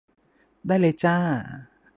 [0.67, 1.17] ได้เลยจ้า